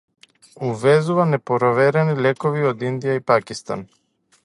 [0.67, 3.89] Увезува непроверени лекови од Индија и Пакистан